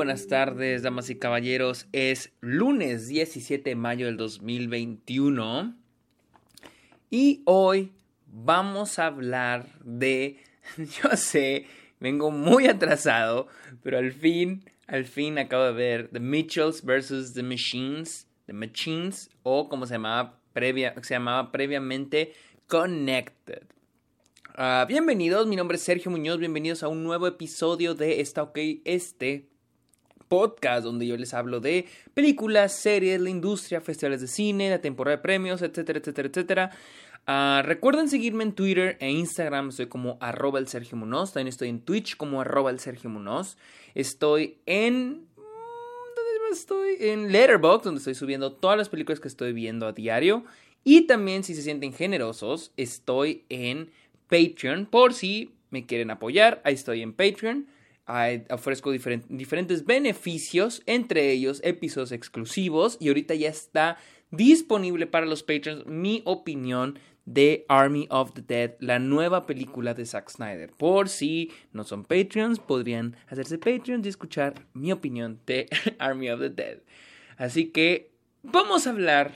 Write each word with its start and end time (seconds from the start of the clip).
buenas 0.00 0.28
tardes, 0.28 0.80
damas 0.80 1.10
y 1.10 1.18
caballeros. 1.18 1.86
Es 1.92 2.32
lunes 2.40 3.06
17 3.06 3.68
de 3.68 3.76
mayo 3.76 4.06
del 4.06 4.16
2021 4.16 5.76
y 7.10 7.42
hoy 7.44 7.92
vamos 8.24 8.98
a 8.98 9.08
hablar 9.08 9.66
de, 9.84 10.38
yo 10.78 11.14
sé, 11.18 11.66
vengo 11.98 12.30
muy 12.30 12.66
atrasado, 12.66 13.48
pero 13.82 13.98
al 13.98 14.10
fin, 14.12 14.64
al 14.86 15.04
fin 15.04 15.38
acabo 15.38 15.64
de 15.64 15.72
ver 15.72 16.08
The 16.08 16.20
Mitchells 16.20 16.82
vs. 16.82 17.34
The 17.34 17.42
Machines, 17.42 18.26
The 18.46 18.54
Machines 18.54 19.28
o 19.42 19.68
como 19.68 19.84
se 19.84 19.96
llamaba, 19.96 20.40
previa, 20.54 20.94
se 21.02 21.12
llamaba 21.12 21.52
previamente 21.52 22.32
Connected. 22.68 23.64
Ah, 24.54 24.86
bienvenidos, 24.88 25.46
mi 25.46 25.56
nombre 25.56 25.76
es 25.76 25.82
Sergio 25.82 26.10
Muñoz, 26.10 26.38
bienvenidos 26.38 26.82
a 26.82 26.88
un 26.88 27.04
nuevo 27.04 27.26
episodio 27.26 27.94
de 27.94 28.22
Esta 28.22 28.42
OK 28.44 28.56
Este 28.86 29.49
podcast 30.30 30.84
donde 30.84 31.08
yo 31.08 31.16
les 31.16 31.34
hablo 31.34 31.60
de 31.60 31.86
películas, 32.14 32.72
series, 32.76 33.20
la 33.20 33.30
industria, 33.30 33.80
festivales 33.80 34.20
de 34.20 34.28
cine, 34.28 34.70
la 34.70 34.80
temporada 34.80 35.16
de 35.16 35.22
premios, 35.22 35.60
etcétera, 35.60 35.98
etcétera, 35.98 36.28
etcétera. 36.28 36.70
Ah, 37.26 37.62
recuerden 37.64 38.08
seguirme 38.08 38.44
en 38.44 38.52
Twitter 38.52 38.96
e 39.00 39.10
Instagram, 39.10 39.72
soy 39.72 39.86
como 39.86 40.18
arroba 40.20 40.60
el 40.60 40.68
Sergio 40.68 40.96
Munoz, 40.96 41.32
también 41.32 41.48
estoy 41.48 41.68
en 41.68 41.80
Twitch 41.80 42.16
como 42.16 42.40
arroba 42.40 42.70
el 42.70 42.78
Sergio 42.78 43.10
Munoz, 43.10 43.58
estoy 43.94 44.58
en... 44.66 45.26
¿Dónde 45.36 46.58
estoy? 46.58 46.96
En 47.00 47.32
Letterboxd, 47.32 47.84
donde 47.84 47.98
estoy 47.98 48.14
subiendo 48.14 48.52
todas 48.52 48.78
las 48.78 48.88
películas 48.88 49.20
que 49.20 49.28
estoy 49.28 49.52
viendo 49.52 49.86
a 49.86 49.92
diario. 49.92 50.44
Y 50.82 51.02
también, 51.02 51.44
si 51.44 51.54
se 51.54 51.62
sienten 51.62 51.92
generosos, 51.92 52.72
estoy 52.76 53.44
en 53.48 53.90
Patreon 54.28 54.86
por 54.86 55.12
si 55.12 55.52
me 55.70 55.86
quieren 55.86 56.10
apoyar. 56.10 56.60
Ahí 56.64 56.74
estoy 56.74 57.02
en 57.02 57.12
Patreon 57.12 57.66
ofrezco 58.50 58.90
diferentes 58.92 59.84
beneficios, 59.84 60.82
entre 60.86 61.30
ellos 61.30 61.60
episodios 61.64 62.12
exclusivos 62.12 62.96
y 63.00 63.08
ahorita 63.08 63.34
ya 63.34 63.48
está 63.48 63.98
disponible 64.30 65.06
para 65.06 65.26
los 65.26 65.42
patrons 65.42 65.86
mi 65.86 66.22
opinión 66.24 66.98
de 67.24 67.64
Army 67.68 68.06
of 68.10 68.32
the 68.32 68.42
Dead, 68.42 68.74
la 68.80 68.98
nueva 68.98 69.46
película 69.46 69.94
de 69.94 70.04
Zack 70.04 70.30
Snyder. 70.30 70.70
Por 70.72 71.08
si 71.08 71.52
no 71.72 71.84
son 71.84 72.04
Patreons, 72.04 72.58
podrían 72.58 73.16
hacerse 73.28 73.58
Patreons 73.58 74.04
y 74.04 74.08
escuchar 74.08 74.66
mi 74.72 74.90
opinión 74.90 75.40
de 75.46 75.68
Army 75.98 76.30
of 76.30 76.40
the 76.40 76.50
Dead. 76.50 76.78
Así 77.36 77.66
que 77.66 78.10
vamos 78.42 78.86
a 78.86 78.90
hablar 78.90 79.32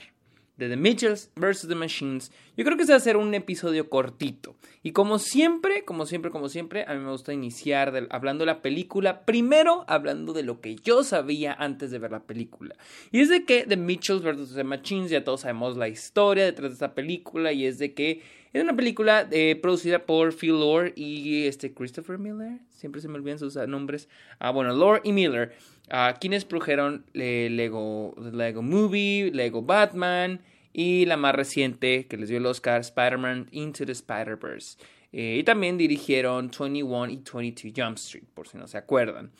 de 0.57 0.69
The 0.69 0.77
Mitchells 0.77 1.31
vs. 1.35 1.67
The 1.67 1.75
Machines, 1.75 2.31
yo 2.55 2.63
creo 2.63 2.77
que 2.77 2.85
se 2.85 2.91
va 2.91 2.95
a 2.95 2.97
hacer 2.97 3.17
un 3.17 3.33
episodio 3.33 3.89
cortito. 3.89 4.55
Y 4.83 4.91
como 4.91 5.19
siempre, 5.19 5.83
como 5.83 6.05
siempre, 6.05 6.31
como 6.31 6.49
siempre, 6.49 6.85
a 6.87 6.93
mí 6.93 6.99
me 6.99 7.11
gusta 7.11 7.33
iniciar 7.33 8.07
hablando 8.09 8.43
de 8.43 8.47
la 8.47 8.61
película, 8.61 9.25
primero 9.25 9.83
hablando 9.87 10.33
de 10.33 10.43
lo 10.43 10.61
que 10.61 10.75
yo 10.75 11.03
sabía 11.03 11.53
antes 11.53 11.91
de 11.91 11.99
ver 11.99 12.11
la 12.11 12.23
película. 12.23 12.75
Y 13.11 13.19
es 13.19 13.29
de 13.29 13.43
que 13.43 13.65
The 13.67 13.77
Mitchells 13.77 14.23
vs. 14.23 14.55
The 14.55 14.63
Machines, 14.63 15.09
ya 15.09 15.23
todos 15.23 15.41
sabemos 15.41 15.77
la 15.77 15.89
historia 15.89 16.45
detrás 16.45 16.71
de 16.71 16.73
esta 16.75 16.93
película, 16.93 17.51
y 17.51 17.65
es 17.65 17.77
de 17.77 17.93
que 17.93 18.21
es 18.53 18.63
una 18.63 18.73
película 18.73 19.27
eh, 19.31 19.59
producida 19.61 20.05
por 20.05 20.33
Phil 20.33 20.51
Lord 20.51 20.93
y 20.95 21.45
este 21.45 21.73
Christopher 21.73 22.17
Miller, 22.17 22.59
siempre 22.69 23.01
se 23.01 23.09
me 23.09 23.15
olvidan 23.15 23.37
sus 23.37 23.57
nombres. 23.67 24.07
Ah, 24.39 24.51
bueno, 24.51 24.73
Lord 24.73 25.01
y 25.03 25.11
Miller. 25.11 25.53
Uh, 25.91 26.17
quienes 26.19 26.45
produjeron 26.45 27.05
eh, 27.13 27.47
Lego, 27.51 28.15
Lego 28.17 28.61
Movie, 28.63 29.31
Lego 29.31 29.61
Batman 29.61 30.41
y 30.73 31.05
la 31.05 31.15
más 31.15 31.35
reciente 31.35 32.07
que 32.07 32.17
les 32.17 32.29
dio 32.29 32.39
el 32.39 32.45
Oscar, 32.45 32.81
Spider-Man 32.81 33.47
Into 33.51 33.85
the 33.85 33.91
Spider-Verse. 33.91 34.77
Eh, 35.11 35.37
y 35.39 35.43
también 35.43 35.77
dirigieron 35.77 36.51
21 36.57 37.11
y 37.11 37.21
22 37.23 37.73
Jump 37.75 37.97
Street, 37.97 38.25
por 38.33 38.47
si 38.47 38.57
no 38.57 38.67
se 38.67 38.77
acuerdan. 38.77 39.31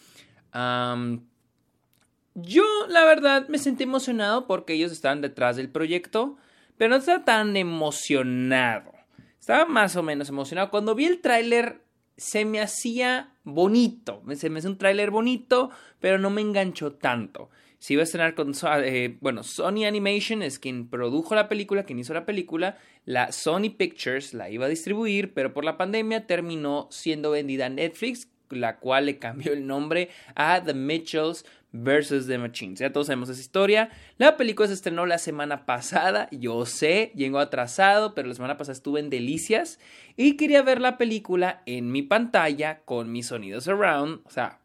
yo, 2.35 2.63
la 2.89 3.03
verdad, 3.05 3.47
me 3.49 3.57
sentí 3.57 3.83
emocionado 3.83 4.47
porque 4.47 4.73
ellos 4.73 4.91
estaban 4.91 5.22
detrás 5.22 5.57
del 5.57 5.69
proyecto, 5.69 6.38
pero 6.77 6.91
no 6.91 6.97
estaba 6.97 7.25
tan 7.25 7.57
emocionado. 7.57 8.94
Estaba 9.39 9.66
más 9.66 9.95
o 9.95 10.03
menos 10.03 10.29
emocionado. 10.29 10.69
Cuando 10.69 10.95
vi 10.95 11.06
el 11.06 11.22
tráiler 11.22 11.81
se 12.17 12.45
me 12.45 12.62
hacía 12.62 13.34
bonito, 13.45 14.22
se 14.35 14.50
me 14.50 14.59
hace 14.59 14.67
un 14.67 14.78
tráiler 14.78 15.11
bonito, 15.11 15.69
pero 16.00 16.19
no 16.19 16.29
me 16.29 16.41
enganchó 16.41 16.94
tanto. 16.94 17.50
Si 17.78 17.94
iba 17.94 18.01
a 18.01 18.06
estrenar 18.06 18.35
con, 18.35 18.53
eh, 18.83 19.17
bueno, 19.22 19.44
Sony 19.44 19.85
Animation 19.85 20.41
es 20.41 20.59
quien 20.59 20.89
produjo 20.89 21.35
la 21.35 21.47
película, 21.47 21.83
quien 21.83 22.00
hizo 22.00 22.13
la 22.13 22.25
película, 22.25 22.78
la 23.06 23.31
Sony 23.31 23.69
Pictures 23.78 24.33
la 24.33 24.50
iba 24.50 24.66
a 24.66 24.69
distribuir, 24.69 25.33
pero 25.33 25.53
por 25.53 25.63
la 25.63 25.78
pandemia 25.78 26.25
terminó 26.25 26.88
siendo 26.89 27.31
vendida 27.31 27.67
a 27.67 27.69
Netflix, 27.69 28.31
la 28.50 28.78
cual 28.78 29.07
le 29.07 29.19
cambió 29.19 29.53
el 29.53 29.67
nombre 29.67 30.09
a 30.35 30.61
The 30.63 30.73
Mitchells 30.73 31.45
versus 31.83 32.28
The 32.28 32.38
Machines. 32.38 32.79
Ya 32.79 32.91
todos 32.91 33.07
sabemos 33.07 33.29
esa 33.29 33.41
historia. 33.41 33.89
La 34.17 34.38
película 34.38 34.67
se 34.67 34.73
estrenó 34.73 35.06
la 35.06 35.17
semana 35.17 35.66
pasada. 35.66 36.28
Yo 36.31 36.66
sé, 36.66 37.11
llegó 37.16 37.39
atrasado, 37.39 38.16
pero 38.16 38.28
la 38.28 38.33
semana 38.33 38.57
pasada 38.57 38.73
estuve 38.73 39.00
en 39.00 39.09
Delicias 39.09 39.79
y 40.16 40.38
quería 40.38 40.61
ver 40.61 40.81
la 40.81 40.97
película 40.97 41.61
en 41.66 41.91
mi 41.91 42.01
pantalla 42.01 42.81
con 42.85 43.11
mis 43.11 43.28
sonidos 43.28 43.67
around. 43.67 44.22
O 44.25 44.29
sea, 44.29 44.59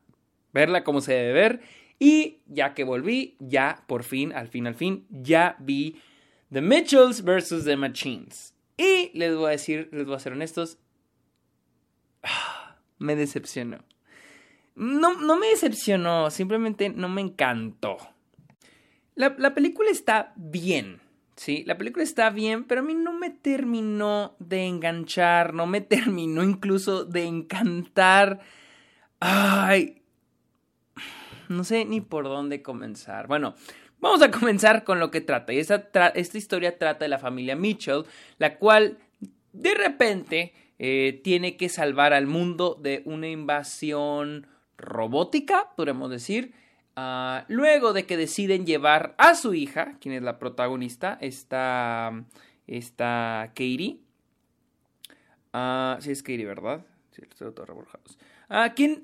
verla 0.53 0.85
como 0.85 1.01
se 1.01 1.15
debe 1.15 1.33
ver. 1.33 1.61
Y 1.99 2.39
ya 2.47 2.73
que 2.75 2.85
volví, 2.85 3.37
ya 3.41 3.85
por 3.87 4.05
fin, 4.05 4.33
al 4.33 4.49
fin, 4.49 4.67
al 4.67 4.75
fin, 4.75 5.07
ya 5.11 5.57
vi 5.59 6.01
The 6.51 6.63
Mitchells 6.63 7.23
versus 7.23 7.65
The 7.65 7.77
Machines. 7.77 8.55
Y 8.77 9.11
les 9.13 9.37
voy 9.37 9.49
a 9.49 9.51
decir, 9.51 9.91
les 9.93 10.07
voy 10.07 10.17
a 10.17 10.21
ser 10.21 10.33
honestos, 10.33 10.79
me 13.01 13.17
decepcionó. 13.17 13.79
No, 14.77 15.21
no 15.21 15.37
me 15.37 15.49
decepcionó, 15.49 16.31
simplemente 16.31 16.89
no 16.91 17.09
me 17.09 17.23
encantó. 17.23 17.97
La, 19.17 19.35
la 19.37 19.53
película 19.53 19.91
está 19.91 20.33
bien, 20.37 21.01
¿sí? 21.35 21.65
La 21.67 21.77
película 21.77 22.05
está 22.05 22.31
bien, 22.31 22.65
pero 22.65 22.83
a 22.83 22.85
mí 22.85 22.95
no 22.95 23.13
me 23.13 23.31
terminó 23.31 24.37
de 24.39 24.67
enganchar, 24.67 25.53
no 25.53 25.67
me 25.67 25.81
terminó 25.81 26.45
incluso 26.45 27.05
de 27.05 27.25
encantar. 27.25 28.41
Ay, 29.19 30.03
no 31.49 31.65
sé 31.65 31.85
ni 31.85 32.01
por 32.01 32.25
dónde 32.25 32.63
comenzar. 32.63 33.27
Bueno, 33.27 33.55
vamos 33.99 34.23
a 34.23 34.31
comenzar 34.31 34.85
con 34.85 35.01
lo 35.01 35.11
que 35.11 35.21
trata. 35.21 35.53
Y 35.53 35.59
esta, 35.59 35.89
esta 36.15 36.39
historia 36.39 36.79
trata 36.79 37.05
de 37.05 37.09
la 37.09 37.19
familia 37.19 37.57
Mitchell, 37.57 38.05
la 38.39 38.57
cual 38.57 38.99
de 39.53 39.75
repente 39.75 40.55
eh, 40.83 41.21
tiene 41.23 41.59
que 41.59 41.69
salvar 41.69 42.15
al 42.15 42.27
mundo 42.27 42.75
de 42.81 43.03
una 43.05 43.29
invasión 43.29 44.47
robótica, 44.79 45.69
podríamos 45.77 46.11
decir. 46.11 46.55
Ah, 46.97 47.45
luego 47.49 47.93
de 47.93 48.07
que 48.07 48.17
deciden 48.17 48.65
llevar 48.65 49.15
a 49.19 49.35
su 49.35 49.53
hija, 49.53 49.99
quien 50.01 50.15
es 50.15 50.23
la 50.23 50.39
protagonista, 50.39 51.19
esta, 51.21 52.25
esta 52.67 53.49
Katie. 53.49 53.99
Uh, 55.53 56.01
sí, 56.01 56.13
es 56.13 56.23
Katie, 56.23 56.47
¿verdad? 56.47 56.87
Sí, 57.11 57.25
estoy 57.29 57.53
todo 57.53 57.67
uh, 57.75 58.55
quien, 58.75 59.03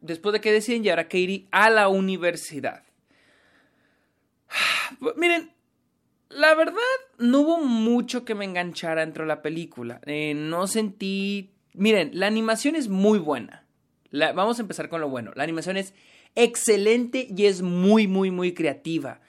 después 0.00 0.32
de 0.32 0.40
que 0.40 0.52
deciden 0.52 0.84
llevar 0.84 1.00
a 1.00 1.04
Katie 1.08 1.48
a 1.50 1.70
la 1.70 1.88
universidad. 1.88 2.84
Miren, 5.16 5.50
la 6.36 6.54
verdad, 6.54 6.76
no 7.18 7.40
hubo 7.40 7.58
mucho 7.58 8.24
que 8.24 8.34
me 8.34 8.44
enganchara 8.44 9.00
dentro 9.00 9.24
de 9.24 9.28
la 9.28 9.42
película. 9.42 10.00
Eh, 10.06 10.34
no 10.34 10.66
sentí. 10.66 11.52
Miren, 11.74 12.10
la 12.14 12.26
animación 12.26 12.76
es 12.76 12.88
muy 12.88 13.18
buena 13.18 13.66
vamos 14.34 14.58
a 14.58 14.62
empezar 14.62 14.88
con 14.88 15.00
lo 15.00 15.08
bueno. 15.08 15.32
La 15.34 15.44
animación 15.44 15.76
es 15.76 15.94
excelente 16.34 17.28
y 17.34 17.46
es 17.46 17.62
muy, 17.62 18.06
muy, 18.06 18.30
muy 18.30 18.54
creativa. 18.54 19.20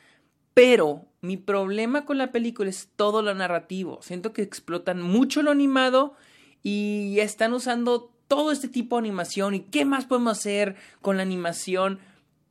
Pero 0.53 1.05
mi 1.21 1.37
problema 1.37 2.05
con 2.05 2.17
la 2.17 2.31
película 2.31 2.69
es 2.69 2.89
todo 2.95 3.21
lo 3.21 3.33
narrativo. 3.33 3.99
Siento 4.01 4.33
que 4.33 4.41
explotan 4.41 5.01
mucho 5.01 5.41
lo 5.41 5.51
animado 5.51 6.15
y 6.63 7.19
están 7.19 7.53
usando 7.53 8.11
todo 8.27 8.51
este 8.51 8.67
tipo 8.67 8.95
de 8.95 9.01
animación. 9.01 9.55
¿Y 9.55 9.61
qué 9.61 9.85
más 9.85 10.05
podemos 10.05 10.37
hacer 10.37 10.75
con 11.01 11.17
la 11.17 11.23
animación? 11.23 11.99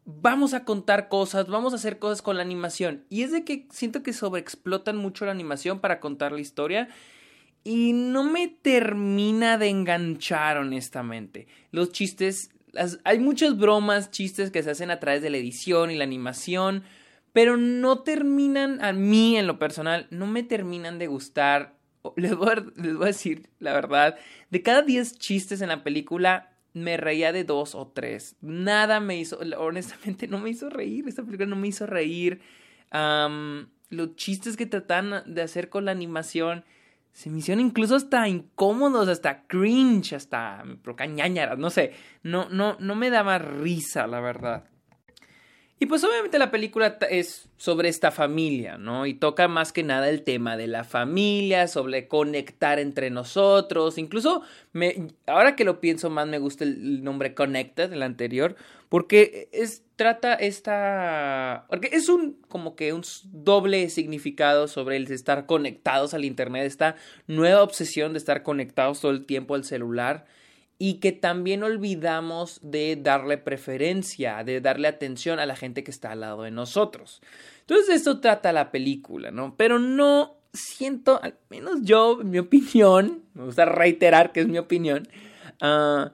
Vamos 0.09 0.55
a 0.55 0.65
contar 0.65 1.09
cosas, 1.09 1.49
vamos 1.49 1.73
a 1.73 1.77
hacer 1.77 1.99
cosas 1.99 2.23
con 2.23 2.37
la 2.37 2.43
animación. 2.43 3.05
Y 3.11 3.23
es 3.23 3.33
de 3.33 3.45
que 3.45 3.67
siento 3.71 4.05
que 4.05 4.13
sobreexplotan 4.13 4.97
mucho 4.97 5.25
la 5.25 5.33
animación 5.33 5.81
para 5.81 5.99
contar 5.99 6.31
la 6.31 6.41
historia 6.41 6.89
y 7.65 7.93
no 7.93 8.23
me 8.23 8.47
termina 8.47 9.59
de 9.59 9.67
enganchar 9.67 10.59
honestamente. 10.59 11.49
Los 11.73 11.91
chistes, 11.91 12.51
hay 13.03 13.19
muchas 13.19 13.59
bromas, 13.59 14.13
chistes 14.13 14.53
que 14.53 14.63
se 14.63 14.71
hacen 14.71 14.93
a 14.93 15.01
través 15.01 15.21
de 15.23 15.31
la 15.31 15.39
edición 15.39 15.91
y 15.91 15.97
la 15.97 16.05
animación, 16.05 16.85
pero 17.33 17.57
no 17.57 18.05
terminan, 18.05 18.85
a 18.85 18.93
mí 18.93 19.37
en 19.37 19.49
lo 19.49 19.59
personal, 19.59 20.07
no 20.11 20.29
me 20.29 20.45
terminan 20.45 21.01
de 21.01 21.09
gustar. 21.09 21.75
Les 22.17 22.37
voy 22.37 22.51
a, 22.51 22.65
les 22.77 22.95
voy 22.95 23.03
a 23.03 23.07
decir 23.09 23.51
la 23.59 23.73
verdad, 23.73 24.17
de 24.51 24.63
cada 24.63 24.83
10 24.83 25.19
chistes 25.19 25.61
en 25.61 25.69
la 25.71 25.83
película, 25.83 26.56
me 26.77 26.99
reía 26.99 27.33
de 27.33 27.45
dos 27.45 27.75
o 27.75 27.87
tres. 27.87 28.37
Nada 28.43 29.01
me 29.01 29.17
hizo, 29.17 29.39
honestamente 29.59 30.29
no 30.29 30.39
me 30.39 30.51
hizo 30.51 30.69
reír, 30.69 31.09
esta 31.09 31.23
película 31.23 31.49
no 31.49 31.57
me 31.57 31.69
hizo 31.69 31.87
reír. 31.87 32.41
los 32.93 34.17
chistes 34.17 34.57
que 34.57 34.67
tratan 34.67 35.23
de 35.27 35.43
hacer 35.43 35.71
con 35.71 35.87
la 35.87 35.93
animación 35.93 36.65
se 37.13 37.31
me 37.31 37.39
hicieron 37.39 37.65
incluso 37.65 37.97
hasta 37.97 38.29
incómodos, 38.29 39.09
hasta 39.09 39.47
cringe, 39.47 40.13
hasta 40.13 40.63
procañañaras, 40.83 41.59
no 41.59 41.71
sé, 41.71 41.95
no, 42.23 42.51
no, 42.51 42.77
no 42.79 42.95
me 42.95 43.09
daba 43.09 43.39
risa, 43.39 44.07
la 44.07 44.21
verdad. 44.21 44.69
Y 45.79 45.85
pues 45.85 46.03
obviamente 46.05 46.39
la 46.39 46.51
película 46.51 46.97
es 47.11 47.51
sobre 47.59 47.91
esta 47.91 48.11
familia, 48.11 48.79
¿no? 48.79 49.05
Y 49.05 49.13
toca 49.13 49.47
más 49.47 49.75
que 49.75 49.83
nada 49.83 50.09
el 50.09 50.23
tema 50.23 50.57
de 50.57 50.69
la 50.69 50.85
familia, 50.85 51.69
sobre 51.69 52.09
conectar 52.09 52.79
entre 52.79 53.11
nosotros. 53.11 53.99
Incluso 53.99 54.41
me, 54.73 55.09
ahora 55.27 55.55
que 55.55 55.65
lo 55.65 55.79
pienso 55.79 56.09
más 56.09 56.27
me 56.29 56.39
gusta 56.39 56.65
el 56.65 57.05
nombre 57.05 57.35
Connected, 57.35 57.93
el 57.93 58.03
anterior, 58.03 58.57
porque 58.89 59.51
es, 59.53 59.85
trata 59.97 60.33
esta... 60.33 61.67
Porque 61.69 61.91
es 61.93 62.09
un 62.09 62.41
como 62.49 62.75
que 62.75 62.95
un 62.95 63.03
doble 63.25 63.91
significado 63.91 64.69
sobre 64.69 64.97
el 64.97 65.13
estar 65.13 65.45
conectados 65.45 66.15
al 66.15 66.25
Internet, 66.25 66.65
esta 66.65 66.97
nueva 67.27 67.63
obsesión 67.63 68.15
de 68.15 68.19
estar 68.19 68.43
conectados 68.43 69.03
todo 69.03 69.11
el 69.11 69.27
tiempo 69.27 69.55
al 69.55 69.65
celular 69.65 70.25
y 70.79 70.95
que 70.95 71.13
también 71.13 71.63
olvidamos 71.63 72.61
de 72.63 72.97
darle 72.97 73.39
preferencia, 73.39 74.45
de 74.45 74.61
darle 74.61 74.89
atención 74.89 75.39
a 75.39 75.47
la 75.47 75.57
gente 75.57 75.83
que 75.83 75.91
está 75.91 76.13
al 76.13 76.21
lado 76.21 76.43
de 76.43 76.51
nosotros. 76.51 77.23
Entonces 77.61 77.89
de 77.89 77.95
esto 77.95 78.21
trata 78.21 78.53
la 78.53 78.71
película, 78.71 79.31
¿no? 79.31 79.57
Pero 79.57 79.79
no 79.79 80.37
siento, 80.53 81.23
al 81.23 81.39
menos 81.51 81.81
yo, 81.83 82.19
mi 82.23 82.39
opinión, 82.39 83.23
me 83.35 83.45
gusta 83.45 83.65
reiterar 83.65 84.33
que 84.33 84.41
es 84.41 84.49
mi 84.49 84.59
opinión, 84.59 85.09
uh, 85.63 86.11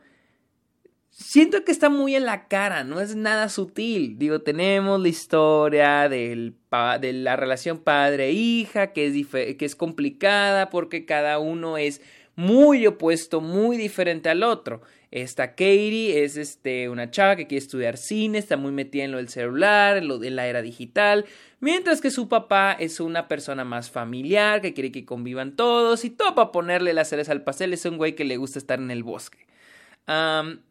siento 1.11 1.65
que 1.65 1.73
está 1.73 1.89
muy 1.89 2.15
en 2.15 2.25
la 2.25 2.49
cara, 2.49 2.85
no 2.85 3.01
es 3.01 3.17
nada 3.17 3.49
sutil. 3.49 4.19
Digo, 4.19 4.43
tenemos 4.43 5.01
la 5.01 5.09
historia 5.09 6.09
de 6.09 6.55
la 6.71 7.37
relación 7.37 7.79
padre-hija, 7.79 8.93
que, 8.93 9.57
que 9.59 9.65
es 9.65 9.77
complicada 9.77 10.71
porque 10.71 11.05
cada 11.05 11.39
uno 11.39 11.79
es 11.79 12.01
muy 12.37 12.87
opuesto, 12.87 13.41
muy 13.41 13.77
diferente 13.77 14.29
al 14.29 14.43
otro. 14.43 14.81
Esta 15.11 15.51
Katie 15.51 16.25
es 16.25 16.39
este, 16.39 16.89
una 16.89 17.11
chava 17.11 17.37
que 17.37 17.47
quiere 17.47 17.63
estudiar 17.63 17.99
cine, 17.99 18.39
está 18.39 18.57
muy 18.57 18.73
metida 18.73 19.05
en 19.05 19.13
lo 19.13 19.19
del 19.19 19.29
celular, 19.29 19.99
en 19.99 20.09
lo 20.09 20.19
de 20.19 20.31
la 20.31 20.47
era 20.47 20.63
digital, 20.63 21.27
mientras 21.61 22.01
que 22.01 22.11
su 22.11 22.29
papá 22.29 22.73
es 22.73 22.99
una 22.99 23.29
persona 23.29 23.65
más 23.65 23.91
familiar, 23.91 24.63
que 24.63 24.73
quiere 24.73 24.91
que 24.91 25.05
convivan 25.05 25.55
todos 25.55 26.07
y 26.07 26.11
todo 26.11 26.35
para 26.35 26.51
ponerle 26.51 26.95
las 26.95 27.11
cereza 27.11 27.33
al 27.33 27.45
pastel, 27.45 27.75
es 27.75 27.85
un 27.85 27.99
güey 27.99 28.15
que 28.15 28.25
le 28.25 28.39
gusta 28.39 28.59
estar 28.59 28.79
en 28.79 28.91
el 28.91 29.03
bosque. 29.03 29.47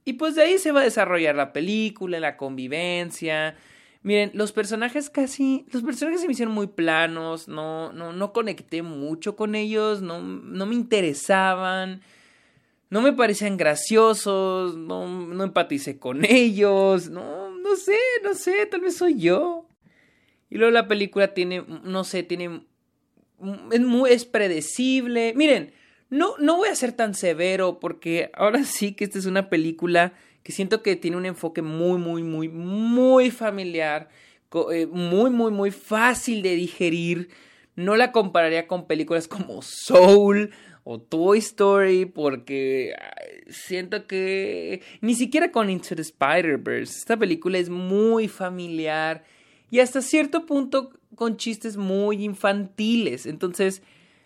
y 0.06 0.13
pues 0.13 0.36
de 0.36 0.42
ahí 0.42 0.58
se 0.58 0.72
va 0.72 0.81
a 0.81 0.86
desarrollar 0.86 1.36
la 1.36 1.54
película, 1.54 2.19
la 2.19 2.36
convivencia, 2.36 3.56
Miren, 4.03 4.31
los 4.33 4.51
personajes 4.51 5.09
casi. 5.09 5.65
Los 5.71 5.83
personajes 5.83 6.21
se 6.21 6.27
me 6.27 6.33
hicieron 6.33 6.53
muy 6.53 6.68
planos. 6.68 7.48
No, 7.48 7.94
no, 7.94 8.13
no 8.13 8.33
conecté 8.33 8.81
mucho 8.81 9.36
con 9.36 9.53
ellos. 9.53 10.01
No, 10.01 10.21
no 10.21 10.65
me 10.65 10.75
interesaban. 10.75 12.01
No 12.89 13.01
me 13.01 13.13
parecían 13.13 13.57
graciosos. 13.57 14.75
No, 14.75 15.07
no 15.07 15.44
empaticé 15.44 16.00
con 16.00 16.25
ellos. 16.30 17.09
No, 17.09 17.51
no 17.51 17.75
sé, 17.75 17.98
no 18.24 18.33
sé. 18.33 18.65
Tal 18.65 18.81
vez 18.81 18.98
soy 18.98 19.19
yo. 19.19 19.68
Y 20.50 20.57
luego 20.57 20.71
la 20.71 20.88
película 20.88 21.36
tiene. 21.36 21.63
No 21.83 22.03
sé, 22.03 22.24
tiene. 22.24 22.65
Es 23.71 23.81
muy. 23.81 24.09
Es 24.09 24.25
predecible. 24.25 25.33
Miren, 25.36 25.74
no, 26.09 26.33
no 26.39 26.57
voy 26.57 26.69
a 26.69 26.75
ser 26.75 26.94
tan 26.94 27.13
severo. 27.13 27.80
Porque 27.80 28.31
ahora 28.33 28.63
sí 28.63 28.94
que 28.94 29.03
esta 29.03 29.19
es 29.19 29.27
una 29.27 29.48
película 29.48 30.13
que 30.44 30.52
siento 30.52 30.82
que 30.82 30.96
tiene 30.96 31.18
un 31.18 31.26
enfoque 31.26 31.62
muy, 31.62 32.00
muy, 32.00 32.24
muy, 32.24 32.50
muy 32.50 33.32
familiar, 33.32 34.10
eh, 34.72 34.86
muy, 34.88 35.30
muy, 35.30 35.52
muy 35.52 35.72
fácil 35.72 36.42
de 36.42 36.56
digerir. 36.56 37.30
No 37.76 37.96
la 37.96 38.12
compararía 38.12 38.68
con 38.68 38.88
películas 38.88 39.28
como 39.28 39.62
Soul 39.62 40.52
o 40.84 41.00
Toy 41.00 41.38
Story 41.40 42.06
porque 42.06 42.94
siento 43.48 44.08
que 44.08 44.82
ni 45.02 45.16
siquiera 45.16 45.52
con 45.52 45.70
Into 45.70 45.96
the 45.96 46.02
Spider-Verse. 46.02 47.00
Esta 47.00 47.18
película 47.18 47.58
es 47.60 47.70
muy 47.70 48.28
familiar 48.28 49.24
y 49.70 49.80
hasta 49.80 50.02
cierto 50.02 50.46
punto 50.46 50.92
con 51.16 51.38
chistes 51.38 51.78
muy 51.78 52.24
infantiles. 52.24 53.26
Entonces 53.26 53.84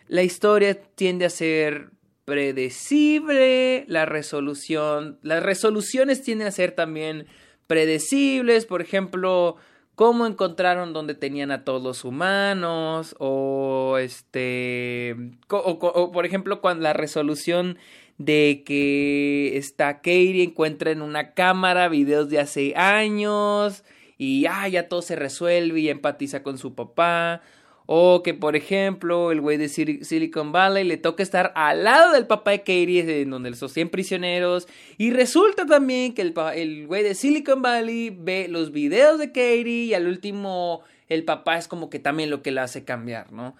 la 0.08 0.22
historia 0.22 0.74
tiende 0.74 1.24
a 1.24 1.30
ser 1.30 1.90
predecible, 2.26 3.84
la 3.88 4.04
resolución, 4.04 5.18
las 5.22 5.42
resoluciones 5.42 6.22
tienden 6.22 6.48
a 6.48 6.50
ser 6.50 6.72
también 6.72 7.26
predecibles, 7.68 8.66
por 8.66 8.82
ejemplo, 8.82 9.56
cómo 9.94 10.26
encontraron 10.26 10.92
donde 10.92 11.14
tenían 11.14 11.50
a 11.52 11.64
todos 11.64 11.82
los 11.82 12.04
humanos 12.04 13.16
o 13.18 13.96
este 13.98 15.16
o, 15.48 16.12
por 16.12 16.26
ejemplo 16.26 16.60
cuando 16.60 16.82
la 16.82 16.92
resolución 16.92 17.78
de 18.18 18.62
que 18.66 19.56
está 19.56 19.96
Katie 19.96 20.42
encuentra 20.42 20.90
en 20.90 21.02
una 21.02 21.32
cámara 21.32 21.88
videos 21.88 22.28
de 22.28 22.40
hace 22.40 22.74
años 22.76 23.84
y 24.18 24.46
ah, 24.46 24.68
ya 24.68 24.88
todo 24.88 25.00
se 25.00 25.16
resuelve 25.16 25.80
y 25.80 25.88
empatiza 25.88 26.42
con 26.42 26.58
su 26.58 26.74
papá 26.74 27.40
o 27.86 28.24
que, 28.24 28.34
por 28.34 28.56
ejemplo, 28.56 29.30
el 29.30 29.40
güey 29.40 29.56
de 29.58 29.68
Silicon 29.68 30.50
Valley 30.50 30.82
le 30.82 30.96
toca 30.96 31.22
estar 31.22 31.52
al 31.54 31.84
lado 31.84 32.12
del 32.12 32.26
papá 32.26 32.50
de 32.50 32.58
Katie, 32.58 33.22
en 33.22 33.30
donde 33.30 33.50
los 33.50 33.60
sostienen 33.60 33.90
prisioneros. 33.90 34.66
Y 34.98 35.12
resulta 35.12 35.66
también 35.66 36.12
que 36.12 36.22
el, 36.22 36.86
güey 36.86 37.04
de 37.04 37.14
Silicon 37.14 37.62
Valley 37.62 38.10
ve 38.10 38.48
los 38.48 38.72
videos 38.72 39.20
de 39.20 39.28
Katie 39.28 39.84
y 39.84 39.94
al 39.94 40.08
último 40.08 40.82
el 41.08 41.24
papá 41.24 41.56
es 41.58 41.68
como 41.68 41.88
que 41.88 42.00
también 42.00 42.28
lo 42.28 42.42
que 42.42 42.50
le 42.50 42.60
hace 42.60 42.84
cambiar, 42.84 43.32
¿no? 43.32 43.56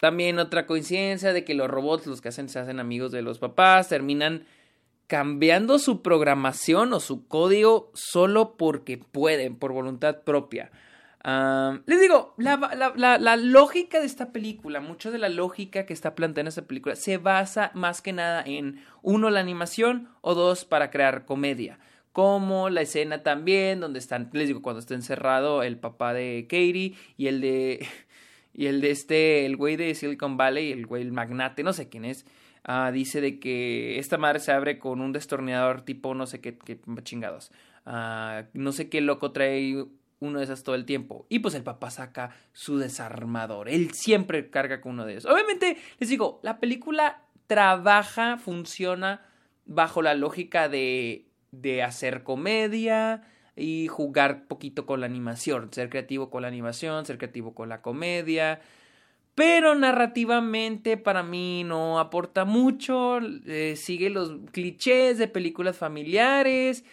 también 0.00 0.40
otra 0.40 0.66
coincidencia 0.66 1.32
de 1.32 1.44
que 1.44 1.54
los 1.54 1.70
robots, 1.70 2.08
los 2.08 2.20
que 2.20 2.30
hacen, 2.30 2.48
se 2.48 2.58
hacen 2.58 2.80
amigos 2.80 3.12
de 3.12 3.22
los 3.22 3.38
papás, 3.38 3.88
terminan 3.88 4.44
cambiando 5.06 5.78
su 5.78 6.02
programación 6.02 6.92
o 6.92 6.98
su 6.98 7.28
código 7.28 7.92
solo 7.94 8.56
porque 8.56 8.98
pueden, 8.98 9.54
por 9.54 9.72
voluntad 9.72 10.22
propia 10.24 10.72
les 11.86 12.00
digo, 12.00 12.34
la, 12.36 13.36
lógica 13.36 13.98
de 13.98 14.06
esta 14.06 14.32
película, 14.32 14.80
mucho 14.80 15.10
de 15.10 15.18
la 15.18 15.28
lógica 15.28 15.84
que 15.84 15.92
está 15.92 16.14
planteando 16.14 16.50
esta 16.50 16.66
película, 16.66 16.94
se 16.94 17.18
basa 17.18 17.72
más 17.74 18.00
que 18.00 18.12
nada 18.12 18.44
en, 18.46 18.80
uno, 19.02 19.30
la 19.30 19.40
animación 19.40 20.08
o 20.20 20.34
dos, 20.34 20.64
para 20.64 20.90
crear 20.90 21.24
comedia. 21.24 21.80
Como 22.12 22.70
la 22.70 22.82
escena 22.82 23.22
también, 23.22 23.80
donde 23.80 23.98
están, 23.98 24.30
les 24.32 24.46
digo, 24.46 24.62
cuando 24.62 24.80
está 24.80 24.94
encerrado 24.94 25.62
el 25.62 25.78
papá 25.78 26.14
de 26.14 26.46
Katie 26.48 26.94
y 27.16 27.26
el 27.26 27.40
de, 27.40 27.86
y 28.54 28.66
el 28.66 28.80
de 28.80 28.90
este, 28.92 29.46
el 29.46 29.56
güey 29.56 29.76
de 29.76 29.94
Silicon 29.96 30.36
Valley, 30.36 30.70
el 30.70 30.86
güey, 30.86 31.02
el 31.02 31.12
magnate, 31.12 31.64
no 31.64 31.72
sé 31.72 31.88
quién 31.88 32.04
es, 32.04 32.24
ah, 32.62 32.92
dice 32.92 33.20
de 33.20 33.40
que 33.40 33.98
esta 33.98 34.16
madre 34.16 34.38
se 34.38 34.52
abre 34.52 34.78
con 34.78 35.00
un 35.00 35.12
destornillador 35.12 35.82
tipo 35.82 36.14
no 36.14 36.26
sé 36.26 36.40
qué, 36.40 36.56
qué 36.56 36.78
chingados. 37.02 37.50
Ah, 37.84 38.44
no 38.52 38.72
sé 38.72 38.88
qué 38.88 39.00
loco 39.00 39.32
trae 39.32 39.86
uno 40.26 40.38
de 40.38 40.44
esas 40.44 40.62
todo 40.62 40.74
el 40.74 40.84
tiempo. 40.84 41.26
Y 41.28 41.40
pues 41.40 41.54
el 41.54 41.62
papá 41.62 41.90
saca 41.90 42.30
su 42.52 42.78
desarmador. 42.78 43.68
Él 43.68 43.92
siempre 43.92 44.50
carga 44.50 44.80
con 44.80 44.92
uno 44.92 45.06
de 45.06 45.16
esos. 45.16 45.32
Obviamente, 45.32 45.76
les 45.98 46.08
digo, 46.08 46.40
la 46.42 46.60
película 46.60 47.22
trabaja, 47.46 48.38
funciona 48.38 49.22
bajo 49.64 50.02
la 50.02 50.14
lógica 50.14 50.68
de, 50.68 51.26
de 51.50 51.82
hacer 51.82 52.22
comedia 52.22 53.22
y 53.56 53.88
jugar 53.88 54.46
poquito 54.46 54.86
con 54.86 55.00
la 55.00 55.06
animación. 55.06 55.72
Ser 55.72 55.88
creativo 55.88 56.30
con 56.30 56.42
la 56.42 56.48
animación, 56.48 57.06
ser 57.06 57.18
creativo 57.18 57.54
con 57.54 57.68
la 57.68 57.82
comedia. 57.82 58.60
Pero 59.34 59.74
narrativamente 59.74 60.96
para 60.96 61.22
mí 61.22 61.62
no 61.64 61.98
aporta 61.98 62.44
mucho. 62.44 63.18
Eh, 63.46 63.74
sigue 63.76 64.10
los 64.10 64.32
clichés 64.52 65.18
de 65.18 65.28
películas 65.28 65.76
familiares 65.76 66.84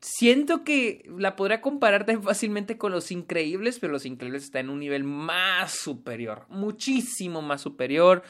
siento 0.00 0.64
que 0.64 1.08
la 1.18 1.36
podría 1.36 1.60
comparar 1.60 2.06
tan 2.06 2.22
fácilmente 2.22 2.76
con 2.78 2.92
Los 2.92 3.10
Increíbles, 3.10 3.78
pero 3.78 3.92
Los 3.92 4.06
Increíbles 4.06 4.44
está 4.44 4.60
en 4.60 4.70
un 4.70 4.80
nivel 4.80 5.04
más 5.04 5.72
superior, 5.72 6.46
muchísimo 6.48 7.42
más 7.42 7.62
superior. 7.62 8.22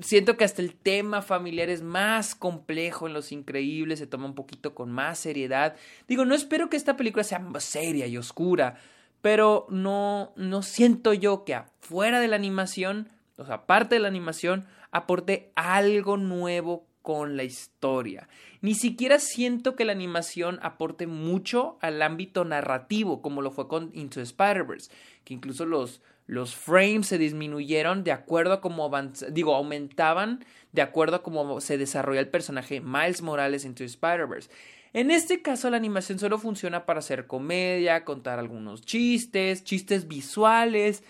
Siento 0.00 0.36
que 0.36 0.44
hasta 0.44 0.62
el 0.62 0.74
tema 0.74 1.22
familiar 1.22 1.68
es 1.68 1.82
más 1.82 2.34
complejo 2.34 3.06
en 3.06 3.12
Los 3.12 3.32
Increíbles, 3.32 3.98
se 3.98 4.06
toma 4.06 4.26
un 4.26 4.34
poquito 4.34 4.74
con 4.74 4.90
más 4.90 5.18
seriedad. 5.18 5.76
Digo, 6.08 6.24
no 6.24 6.34
espero 6.34 6.70
que 6.70 6.76
esta 6.76 6.96
película 6.96 7.24
sea 7.24 7.38
más 7.38 7.64
seria 7.64 8.06
y 8.06 8.16
oscura, 8.16 8.76
pero 9.20 9.66
no, 9.70 10.32
no 10.36 10.62
siento 10.62 11.12
yo 11.12 11.44
que 11.44 11.54
afuera 11.54 12.20
de 12.20 12.28
la 12.28 12.36
animación, 12.36 13.08
o 13.36 13.44
sea, 13.44 13.56
aparte 13.56 13.96
de 13.96 14.00
la 14.00 14.08
animación, 14.08 14.66
aporte 14.90 15.52
algo 15.54 16.16
nuevo 16.16 16.86
con 17.02 17.36
la 17.36 17.44
historia. 17.44 18.28
Ni 18.60 18.74
siquiera 18.74 19.18
siento 19.18 19.76
que 19.76 19.84
la 19.84 19.92
animación 19.92 20.58
aporte 20.62 21.06
mucho 21.06 21.76
al 21.80 22.00
ámbito 22.00 22.44
narrativo, 22.44 23.20
como 23.20 23.42
lo 23.42 23.50
fue 23.50 23.68
con 23.68 23.90
Into 23.92 24.20
Spider-Verse, 24.20 24.90
que 25.24 25.34
incluso 25.34 25.66
los, 25.66 26.00
los 26.26 26.54
frames 26.54 27.08
se 27.08 27.18
disminuyeron 27.18 28.04
de 28.04 28.12
acuerdo 28.12 28.54
a 28.54 28.60
cómo 28.60 28.90
digo, 29.30 29.54
aumentaban 29.54 30.44
de 30.72 30.82
acuerdo 30.82 31.16
a 31.16 31.22
cómo 31.22 31.60
se 31.60 31.76
desarrolla 31.76 32.20
el 32.20 32.28
personaje 32.28 32.80
Miles 32.80 33.20
Morales 33.20 33.64
Into 33.64 33.84
Spider-Verse. 33.84 34.48
En 34.94 35.10
este 35.10 35.42
caso 35.42 35.70
la 35.70 35.78
animación 35.78 36.18
solo 36.18 36.38
funciona 36.38 36.84
para 36.84 37.00
hacer 37.00 37.26
comedia, 37.26 38.04
contar 38.04 38.38
algunos 38.38 38.82
chistes, 38.82 39.64
chistes 39.64 40.06
visuales, 40.06 41.02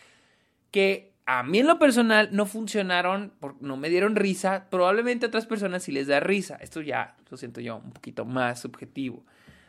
que 0.71 1.12
a 1.27 1.43
mí 1.43 1.61
en 1.61 1.67
lo 1.67 1.79
personal 1.79 2.29
no 2.33 2.47
funcionaron, 2.47 3.33
no 3.61 3.77
me 3.77 3.89
dieron 3.89 4.17
risa, 4.17 4.67
probablemente 4.71 5.27
a 5.27 5.29
otras 5.29 5.47
personas 5.47 5.85
sí 5.85 5.93
les 5.93 6.09
da 6.09 6.21
risa, 6.21 6.57
esto 6.57 6.81
ya 6.81 7.17
lo 7.31 7.37
siento 7.37 7.61
yo 7.61 7.77
un 7.77 7.93
poquito 7.93 8.25
más 8.25 8.61
subjetivo. 8.61 9.25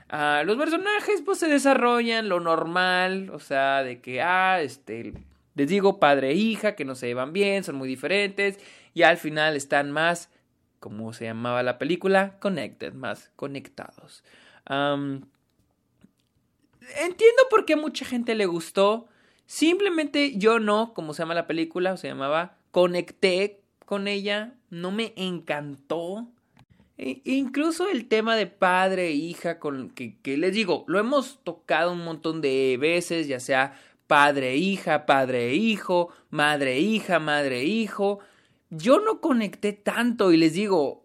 Ah, 0.10 0.44
los 0.46 0.58
personajes 0.58 1.22
pues 1.24 1.40
se 1.40 1.48
desarrollan 1.48 2.30
lo 2.30 2.40
normal, 2.40 3.30
o 3.32 3.40
sea, 3.40 3.84
de 3.84 4.02
que, 4.02 4.22
ah, 4.22 4.62
este, 4.62 5.14
les 5.56 5.68
digo 5.68 6.00
padre 6.00 6.32
e 6.32 6.36
hija, 6.36 6.76
que 6.76 6.86
no 6.86 6.96
se 6.96 7.08
llevan 7.08 7.34
bien, 7.34 7.64
son 7.64 7.76
muy 7.76 7.88
diferentes, 7.88 8.60
y 8.94 9.04
al 9.04 9.18
final 9.18 9.56
están 9.56 9.92
más, 9.92 10.30
como 10.80 11.14
se 11.14 11.26
llamaba 11.26 11.64
la 11.64 11.78
película, 11.78 12.38
connected, 12.40 12.94
más 12.94 13.32
conectados. 13.36 14.24
entiendo 17.02 17.44
por 17.50 17.66
qué 17.66 17.74
a 17.74 17.78
mucha 17.78 18.06
gente 18.06 18.36
le 18.36 18.46
gustó, 18.46 19.08
simplemente 19.46 20.38
yo 20.38 20.60
no, 20.60 20.94
como 20.94 21.14
se 21.14 21.22
llama 21.22 21.34
la 21.34 21.48
película, 21.48 21.94
o 21.94 21.98
se 21.98 22.08
llamaba, 22.08 22.58
conecté 22.72 23.62
con 23.86 24.08
ella, 24.08 24.56
no 24.70 24.92
me 24.92 25.14
encantó. 25.16 26.28
E 26.98 27.22
incluso 27.26 27.90
el 27.90 28.08
tema 28.08 28.36
de 28.36 28.48
padre 28.48 29.08
e 29.08 29.14
hija, 29.14 29.60
con 29.60 29.90
que, 29.90 30.18
les 30.38 30.54
digo, 30.54 30.86
lo 30.88 31.00
hemos 31.00 31.44
tocado 31.44 31.92
un 31.92 32.04
montón 32.04 32.42
de 32.42 32.78
veces, 32.80 33.28
ya 33.28 33.40
sea 33.40 33.80
padre, 34.08 34.58
hija, 34.58 35.06
padre, 35.06 35.54
hijo, 35.56 36.10
madre, 36.30 36.80
hija, 36.80 37.20
madre, 37.20 37.64
hijo. 37.64 38.20
Yo 38.70 39.00
no 39.00 39.22
conecté 39.22 39.74
tanto 39.74 40.32
y 40.32 40.38
les 40.38 40.54
digo, 40.54 41.04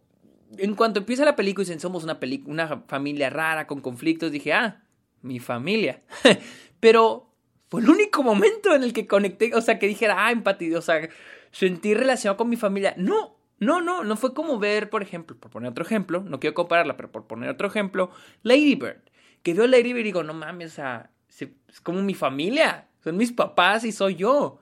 en 0.56 0.74
cuanto 0.74 1.00
empieza 1.00 1.24
la 1.24 1.36
película 1.36 1.62
y 1.62 1.66
dicen 1.66 1.80
somos 1.80 2.04
una, 2.04 2.18
una 2.46 2.82
familia 2.86 3.30
rara 3.30 3.66
con 3.66 3.80
conflictos, 3.80 4.32
dije, 4.32 4.52
ah, 4.52 4.82
mi 5.22 5.38
familia. 5.38 6.02
Pero 6.80 7.27
fue 7.68 7.82
el 7.82 7.90
único 7.90 8.22
momento 8.22 8.74
en 8.74 8.82
el 8.82 8.92
que 8.92 9.06
conecté, 9.06 9.54
o 9.54 9.60
sea, 9.60 9.78
que 9.78 9.86
dijera, 9.86 10.26
ah, 10.26 10.32
empatía, 10.32 10.78
o 10.78 10.82
sea, 10.82 11.08
sentí 11.52 11.94
relacionado 11.94 12.36
con 12.36 12.48
mi 12.48 12.56
familia. 12.56 12.94
No, 12.96 13.36
no, 13.60 13.80
no, 13.80 14.04
no 14.04 14.16
fue 14.16 14.34
como 14.34 14.58
ver, 14.58 14.88
por 14.88 15.02
ejemplo, 15.02 15.36
por 15.36 15.50
poner 15.50 15.70
otro 15.70 15.84
ejemplo, 15.84 16.22
no 16.22 16.40
quiero 16.40 16.54
compararla, 16.54 16.96
pero 16.96 17.12
por 17.12 17.26
poner 17.26 17.50
otro 17.50 17.68
ejemplo, 17.68 18.10
Lady 18.42 18.74
Bird. 18.74 19.02
Que 19.42 19.54
veo 19.54 19.66
Lady 19.66 19.92
Bird 19.92 20.00
y 20.00 20.04
digo, 20.04 20.22
no 20.22 20.34
mames, 20.34 20.72
o 20.72 20.74
sea, 20.76 21.10
es 21.28 21.80
como 21.82 22.02
mi 22.02 22.14
familia, 22.14 22.88
son 23.04 23.16
mis 23.16 23.32
papás 23.32 23.84
y 23.84 23.92
soy 23.92 24.16
yo. 24.16 24.60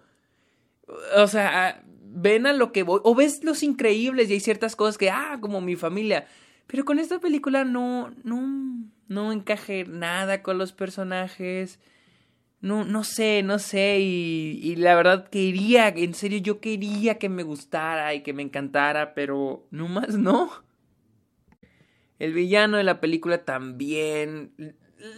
O 1.16 1.26
sea, 1.26 1.82
ven 2.02 2.46
a 2.46 2.52
lo 2.52 2.72
que 2.72 2.82
voy, 2.82 3.00
o 3.04 3.14
ves 3.14 3.44
los 3.44 3.62
increíbles 3.62 4.30
y 4.30 4.34
hay 4.34 4.40
ciertas 4.40 4.75
cosas 4.75 4.98
que, 4.98 5.10
ah, 5.10 5.38
como 5.40 5.60
mi 5.60 5.76
familia. 5.76 6.26
Pero 6.66 6.84
con 6.84 6.98
esta 6.98 7.20
película 7.20 7.64
no, 7.64 8.12
no, 8.25 8.90
no 9.08 9.32
encaje 9.32 9.84
nada 9.84 10.42
con 10.42 10.58
los 10.58 10.72
personajes 10.72 11.78
no, 12.60 12.84
no 12.84 13.04
sé, 13.04 13.42
no 13.42 13.58
sé, 13.58 13.98
y, 14.00 14.60
y, 14.62 14.76
la 14.76 14.94
verdad 14.94 15.28
quería, 15.28 15.88
en 15.88 16.14
serio 16.14 16.38
yo 16.38 16.60
quería 16.60 17.18
que 17.18 17.28
me 17.28 17.42
gustara 17.42 18.14
y 18.14 18.22
que 18.22 18.32
me 18.32 18.42
encantara, 18.42 19.14
pero 19.14 19.66
no 19.70 19.88
más 19.88 20.16
no. 20.16 20.50
El 22.18 22.32
villano 22.32 22.78
de 22.78 22.84
la 22.84 23.00
película 23.00 23.44
también. 23.44 24.52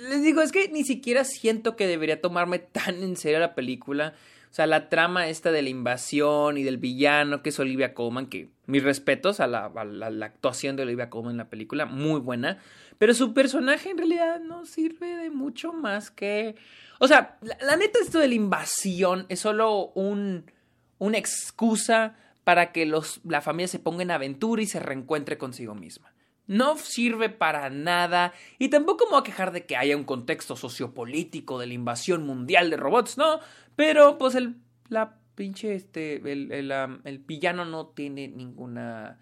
Les 0.09 0.23
digo, 0.23 0.43
es 0.43 0.53
que 0.53 0.69
ni 0.69 0.85
siquiera 0.85 1.25
siento 1.25 1.77
que 1.77 1.87
debería 1.87 2.21
tomarme 2.21 2.59
tan 2.59 3.03
en 3.03 3.17
serio 3.17 3.39
la 3.39 3.55
película. 3.55 4.15
O 4.51 4.55
sea, 4.55 4.67
la 4.67 4.89
trama 4.89 5.29
esta 5.29 5.53
de 5.53 5.63
la 5.63 5.69
invasión 5.69 6.59
y 6.59 6.65
del 6.65 6.79
villano 6.79 7.43
que 7.43 7.51
es 7.51 7.59
Olivia 7.61 7.95
Colman, 7.95 8.27
que 8.27 8.49
mis 8.69 8.85
respetos 8.85 9.41
a 9.41 9.49
la, 9.49 9.69
la 9.85 10.27
actuación 10.27 10.77
de 10.77 10.85
Olivia 10.85 11.11
Colman 11.11 11.33
en 11.33 11.39
la 11.39 11.51
película, 11.51 11.85
muy 11.85 12.21
buena. 12.21 12.59
Pero 12.99 13.15
su 13.15 13.35
personaje 13.35 13.91
en 13.91 13.99
realidad 13.99 14.41
no 14.41 14.65
sirve 14.65 15.17
de 15.17 15.31
mucho 15.31 15.73
más 15.73 16.13
que 16.13 16.55
o 16.99 17.07
sea, 17.07 17.39
la, 17.61 17.77
neta 17.77 17.99
esto 18.01 18.19
de 18.19 18.29
la 18.29 18.35
invasión 18.35 19.27
es 19.29 19.41
solo 19.41 19.93
un, 19.95 20.51
una 20.99 21.19
excusa 21.19 22.17
para 22.45 22.73
que 22.73 22.87
los, 22.87 23.21
la 23.25 23.41
familia 23.41 23.69
se 23.69 23.79
ponga 23.79 24.03
en 24.03 24.11
aventura 24.11 24.63
y 24.63 24.67
se 24.67 24.81
reencuentre 24.81 25.39
consigo 25.39 25.75
misma. 25.75 26.13
No 26.47 26.77
sirve 26.77 27.29
para 27.29 27.71
nada 27.71 28.33
y 28.59 28.69
tampoco 28.69 29.05
me 29.05 29.13
voy 29.13 29.21
a 29.21 29.25
quejar 29.25 29.53
de 29.53 29.67
que 29.67 29.77
haya 29.77 29.97
un 29.97 30.05
contexto 30.05 30.57
sociopolítico 30.57 31.59
de 31.59 31.67
la 31.67 31.75
invasión 31.75 32.27
mundial 32.27 32.71
de 32.71 32.79
robots, 32.79 33.19
no, 33.19 33.39
pero 33.77 34.19
pues 34.19 34.35
el, 34.35 34.57
la 34.89 35.19
pinche, 35.39 35.75
este, 35.75 36.17
el, 36.31 36.51
el, 36.51 36.73
el 37.05 37.19
villano 37.21 37.65
no 37.65 37.87
tiene 37.87 38.27
ninguna, 38.27 39.21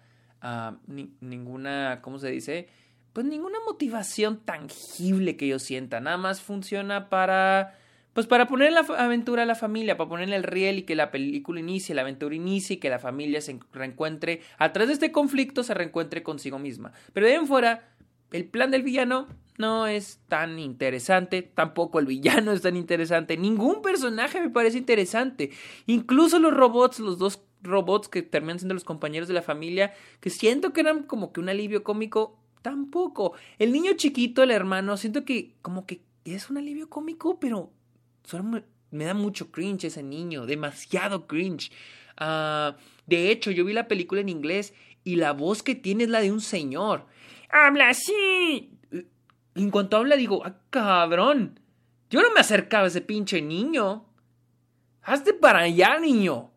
ninguna, 1.21 1.99
¿cómo 2.01 2.17
se 2.17 2.31
dice? 2.31 2.67
pues 3.17 3.25
ninguna 3.25 3.57
motivación 3.65 4.45
tangible 4.45 5.37
que 5.37 5.47
yo 5.47 5.57
sienta, 5.57 5.99
nada 5.99 6.17
más 6.17 6.39
funciona 6.39 7.09
para 7.09 7.73
pues 8.13 8.27
para 8.27 8.47
poner 8.47 8.71
la 8.71 8.81
aventura 8.81 9.41
a 9.41 9.45
la 9.47 9.55
familia, 9.55 9.97
para 9.97 10.07
ponerle 10.07 10.35
el 10.35 10.43
riel 10.43 10.77
y 10.77 10.83
que 10.83 10.95
la 10.95 11.09
película 11.09 11.59
inicie, 11.59 11.95
la 11.95 12.03
aventura 12.03 12.35
inicie 12.35 12.75
y 12.75 12.79
que 12.79 12.91
la 12.91 12.99
familia 12.99 13.41
se 13.41 13.59
reencuentre, 13.73 14.41
a 14.59 14.71
través 14.71 14.89
de 14.89 14.93
este 14.93 15.11
conflicto 15.11 15.63
se 15.63 15.73
reencuentre 15.73 16.21
consigo 16.21 16.59
misma. 16.59 16.91
Pero 17.11 17.25
de 17.25 17.31
ahí 17.31 17.39
en 17.39 17.47
fuera, 17.47 17.89
el 18.31 18.45
plan 18.45 18.71
del 18.71 18.83
villano 18.83 19.27
no 19.57 19.87
es 19.87 20.19
tan 20.27 20.59
interesante, 20.59 21.41
tampoco 21.41 21.99
el 21.99 22.05
villano 22.05 22.51
es 22.53 22.61
tan 22.61 22.75
interesante, 22.75 23.37
ningún 23.37 23.81
personaje 23.81 24.39
me 24.39 24.49
parece 24.49 24.77
interesante, 24.77 25.51
incluso 25.85 26.39
los 26.39 26.53
robots, 26.53 26.99
los 26.99 27.17
dos 27.17 27.41
robots 27.61 28.07
que 28.07 28.21
terminan 28.21 28.59
siendo 28.59 28.75
los 28.75 28.83
compañeros 28.83 29.27
de 29.27 29.33
la 29.33 29.41
familia, 29.41 29.93
que 30.19 30.29
siento 30.29 30.73
que 30.73 30.81
eran 30.81 31.03
como 31.03 31.33
que 31.33 31.39
un 31.39 31.49
alivio 31.49 31.83
cómico, 31.83 32.39
Tampoco. 32.67 33.33
El 33.59 33.71
niño 33.71 33.93
chiquito, 33.93 34.43
el 34.43 34.51
hermano, 34.51 34.97
siento 34.97 35.23
que 35.23 35.55
como 35.61 35.85
que 35.85 36.01
es 36.25 36.49
un 36.49 36.57
alivio 36.57 36.89
cómico, 36.89 37.39
pero 37.39 37.71
me, 38.91 39.05
da 39.05 39.13
mucho 39.13 39.51
cringe 39.51 39.85
ese 39.85 40.03
niño, 40.03 40.45
demasiado 40.45 41.27
cringe. 41.27 41.71
Ah, 42.17 42.75
de 43.05 43.31
hecho, 43.31 43.51
yo 43.51 43.63
vi 43.63 43.71
la 43.71 43.87
película 43.87 44.19
en 44.19 44.27
inglés 44.27 44.73
y 45.03 45.15
la 45.15 45.31
voz 45.31 45.63
que 45.63 45.75
tiene 45.75 46.03
es 46.03 46.09
la 46.09 46.19
de 46.19 46.31
un 46.31 46.41
señor. 46.41 47.05
¡Habla 47.49 47.89
así! 47.89 48.71
En 49.55 49.71
cuanto 49.71 49.97
habla, 49.97 50.15
digo, 50.15 50.45
¡ah, 50.45 50.55
cabrón! 50.69 51.59
Yo 52.09 52.21
no 52.21 52.31
me 52.33 52.39
acercaba 52.39 52.85
a 52.85 52.87
ese 52.87 53.01
pinche 53.01 53.41
niño. 53.41 54.05
Hazte 55.01 55.33
para 55.33 55.59
allá, 55.59 55.99
niño. 55.99 56.51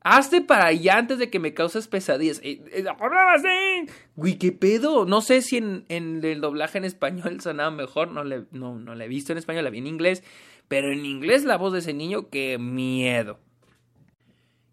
Hazte 0.00 0.40
para 0.40 0.66
allá 0.66 0.98
antes 0.98 1.18
de 1.18 1.30
que 1.30 1.40
me 1.40 1.52
causes 1.52 1.88
pesadillas. 1.88 2.40
Eh, 2.44 2.62
eh! 2.72 3.86
Güey, 4.14 4.38
¿qué 4.38 4.52
pedo? 4.52 5.04
No 5.04 5.20
sé 5.20 5.42
si 5.42 5.56
en, 5.56 5.84
el 5.88 6.40
doblaje 6.40 6.78
en 6.78 6.84
español 6.84 7.40
sonaba 7.40 7.72
mejor. 7.72 8.12
No 8.12 8.22
le, 8.22 8.44
no, 8.52 8.78
no 8.78 8.94
la 8.94 9.04
he 9.04 9.08
visto 9.08 9.32
en 9.32 9.38
español, 9.38 9.64
la 9.64 9.70
vi 9.70 9.78
en 9.78 9.88
inglés. 9.88 10.22
Pero 10.68 10.92
en 10.92 11.04
inglés 11.04 11.44
la 11.44 11.56
voz 11.56 11.72
de 11.72 11.80
ese 11.80 11.92
niño, 11.92 12.30
qué 12.30 12.56
miedo. 12.58 13.40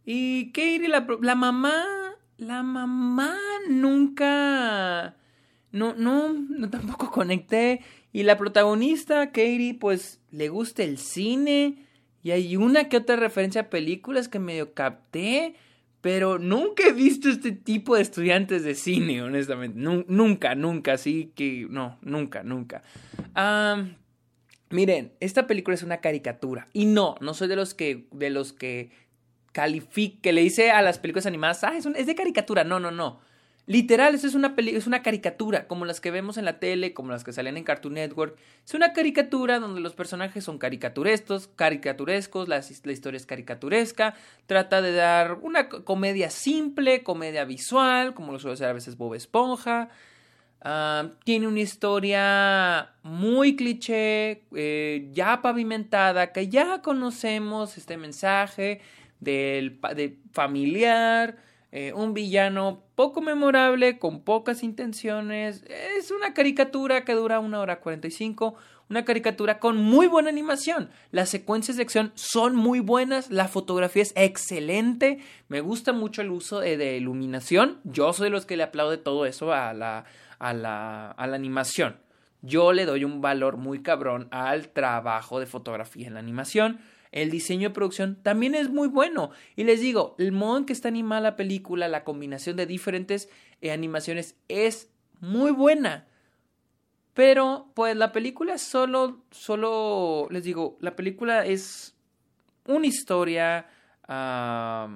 Y 0.06 0.52
Katie, 0.52 0.88
la, 0.88 1.08
la 1.22 1.36
mamá. 1.36 1.84
La 2.38 2.62
mamá 2.62 3.36
nunca. 3.70 5.16
No, 5.74 5.94
no, 5.96 6.32
no 6.32 6.70
tampoco 6.70 7.12
conecté. 7.12 7.82
Y 8.14 8.24
la 8.24 8.38
protagonista, 8.38 9.28
Katie, 9.28 9.74
pues 9.74 10.22
le 10.32 10.48
gusta 10.48 10.84
el 10.84 10.98
cine 10.98 11.84
y 12.24 12.32
hay 12.32 12.56
una 12.56 12.88
que 12.88 12.98
otra 12.98 13.18
referencia 13.18 13.62
a 13.62 13.70
películas 13.70 14.30
que 14.30 14.40
medio 14.40 14.74
capté, 14.74 15.56
pero 16.00 16.40
nunca 16.40 16.88
he 16.88 16.94
visto 16.94 17.28
este 17.28 17.52
tipo 17.52 17.96
de 17.96 18.02
estudiantes 18.02 18.64
de 18.64 18.76
cine, 18.76 19.22
honestamente. 19.22 19.78
nunca, 19.78 20.56
nunca, 20.56 20.94
así 20.94 21.34
que 21.36 21.68
no, 21.70 21.98
nunca, 22.02 22.44
nunca. 22.44 22.82
miren, 24.70 25.12
esta 25.20 25.48
película 25.48 25.76
es 25.76 25.84
una 25.84 25.98
caricatura. 25.98 26.68
Y 26.72 26.86
no, 26.86 27.16
no 27.20 27.34
soy 27.34 27.50
de 27.50 27.56
los 27.58 27.74
que, 27.74 28.08
de 28.12 28.30
los 28.30 28.54
que 28.54 28.92
califique, 29.52 30.20
que 30.22 30.34
le 30.34 30.42
dice 30.42 30.72
a 30.72 30.82
las 30.82 31.00
películas 31.00 31.26
animadas, 31.26 31.64
ah, 31.64 31.76
es, 31.76 31.86
es 31.86 32.06
de 32.06 32.16
caricatura. 32.16 32.64
No, 32.64 32.80
no, 32.80 32.92
no. 32.92 33.20
Literal, 33.66 34.14
es 34.14 34.36
una, 34.36 34.54
es 34.58 34.88
una 34.88 35.02
caricatura, 35.02 35.68
como 35.68 35.86
las 35.86 36.02
que 36.02 36.12
vemos 36.12 36.38
en 36.38 36.44
la 36.44 36.60
tele, 36.60 36.94
como 36.94 37.12
las 37.12 37.24
que 37.24 37.32
salen 37.32 37.56
en 37.56 37.64
Cartoon 37.64 37.94
Network. 37.94 38.38
Es 38.66 38.74
una 38.74 38.92
caricatura 38.92 39.60
donde 39.60 39.80
los 39.80 39.94
personajes 39.94 40.44
son 40.44 40.58
caricaturescos, 40.58 41.48
caricaturescos, 41.48 42.50
la, 42.50 42.60
historia 42.60 43.18
es 43.18 43.26
caricaturesca, 43.26 44.16
trata 44.48 44.82
de 44.82 44.92
dar 44.92 45.38
una 45.42 45.70
comedia 45.70 46.30
simple, 46.30 47.04
comedia 47.04 47.46
visual, 47.46 48.14
como 48.14 48.34
lo 48.34 48.40
suele 48.40 48.56
hacer 48.56 48.68
a 48.68 48.74
veces 48.74 48.98
Bob 48.98 49.14
Esponja. 49.14 49.88
Ah, 50.60 51.12
tiene 51.24 51.48
una 51.48 51.62
historia 51.62 52.92
muy 53.02 53.56
cliché, 53.56 54.44
eh, 54.56 55.08
ya 55.14 55.42
pavimentada, 55.42 56.34
que 56.34 56.50
ya 56.50 56.82
conocemos 56.82 57.78
este 57.78 57.96
mensaje 57.96 58.82
del 59.22 59.80
de 59.96 60.18
familiar 60.34 61.38
eh, 61.76 61.92
un 61.92 62.14
villano 62.14 62.84
poco 62.94 63.20
memorable, 63.20 63.98
con 63.98 64.22
pocas 64.22 64.62
intenciones. 64.62 65.64
Es 65.98 66.12
una 66.12 66.36
caricatura 66.36 67.04
que 67.04 67.16
dura 67.16 67.40
una 67.40 67.60
hora 67.62 67.80
45. 67.80 68.54
Una 68.92 69.06
caricatura 69.06 69.58
con 69.58 69.78
muy 69.78 70.06
buena 70.06 70.30
animación. 70.30 70.92
Las 71.10 71.30
secuencias 71.30 71.78
de 71.78 71.82
acción 71.82 72.12
son 72.14 72.56
muy 72.56 72.80
buenas. 72.80 73.32
La 73.32 73.48
fotografía 73.48 74.04
es 74.04 74.14
excelente. 74.16 75.18
Me 75.48 75.62
gusta 75.62 75.94
mucho 75.94 76.22
el 76.22 76.30
uso 76.30 76.60
de, 76.60 76.96
iluminación. 76.96 77.80
Yo 77.86 78.14
soy 78.14 78.26
de 78.26 78.30
los 78.30 78.46
que 78.46 78.56
le 78.56 78.62
aplaude 78.62 79.00
todo 79.00 79.26
eso 79.26 79.52
a 79.52 79.74
la, 79.74 80.06
a 80.38 80.54
la, 80.54 81.10
a 81.10 81.26
la 81.26 81.36
animación. 81.36 81.98
Yo 82.44 82.72
le 82.72 82.86
doy 82.86 83.04
un 83.04 83.20
valor 83.20 83.58
muy 83.58 83.82
cabrón 83.82 84.28
al 84.30 84.70
trabajo 84.70 85.40
de 85.40 85.48
fotografía 85.48 86.06
en 86.06 86.14
la 86.14 86.20
animación 86.20 86.82
el 87.14 87.30
diseño 87.30 87.70
de 87.70 87.76
producción 87.76 88.18
también 88.22 88.56
es 88.56 88.70
muy 88.70 88.88
bueno. 88.88 89.30
Y 89.56 89.64
les 89.64 89.80
digo, 89.80 90.16
el 90.18 90.32
modo 90.32 90.58
en 90.58 90.66
que 90.66 90.74
está 90.74 90.88
animada 90.88 91.22
la 91.22 91.36
película, 91.36 91.88
la 91.88 92.04
combinación 92.04 92.58
de 92.58 92.66
diferentes 92.66 93.30
eh, 93.62 93.72
animaciones 93.72 94.36
es 94.48 94.90
muy 95.22 95.52
buena. 95.52 96.08
Pero, 97.14 97.72
pues 97.76 97.96
la 97.96 98.12
película 98.12 98.58
solo, 98.58 99.24
solo, 99.30 100.28
les 100.32 100.44
digo, 100.44 100.78
la 100.82 100.96
película 100.96 101.46
es 101.46 101.96
una 102.66 102.88
historia, 102.88 103.68
una 104.08 104.92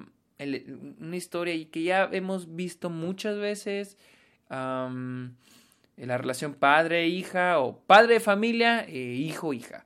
historia 1.15 1.53
que 1.69 1.83
ya 1.83 2.09
hemos 2.12 2.55
visto 2.55 2.89
muchas 2.89 3.38
veces. 3.38 3.95
en 4.50 5.36
la 5.97 6.17
relación 6.17 6.55
padre-hija 6.55 7.59
o 7.59 7.79
padre-familia, 7.81 8.86
e 8.86 8.97
hijo-hija. 8.97 9.86